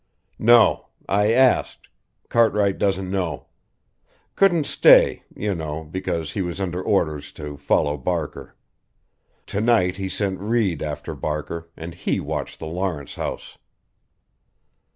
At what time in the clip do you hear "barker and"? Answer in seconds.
11.13-11.93